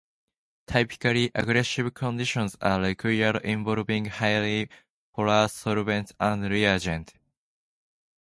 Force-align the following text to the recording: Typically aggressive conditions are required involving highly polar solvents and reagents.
Typically 0.65 1.29
aggressive 1.35 1.93
conditions 1.93 2.55
are 2.59 2.81
required 2.81 3.35
involving 3.43 4.05
highly 4.05 4.67
polar 5.15 5.47
solvents 5.47 6.11
and 6.19 6.41
reagents. 6.49 7.13